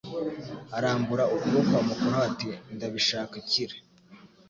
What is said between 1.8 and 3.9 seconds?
amukoraho ati: "Ndabishaka kira."